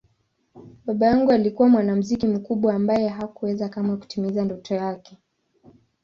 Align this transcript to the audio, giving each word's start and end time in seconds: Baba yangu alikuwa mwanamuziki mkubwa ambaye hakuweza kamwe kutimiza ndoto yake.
Baba 0.85 1.05
yangu 1.07 1.31
alikuwa 1.31 1.69
mwanamuziki 1.69 2.27
mkubwa 2.27 2.73
ambaye 2.73 3.07
hakuweza 3.07 3.69
kamwe 3.69 3.97
kutimiza 3.97 4.45
ndoto 4.45 4.75
yake. 4.75 5.17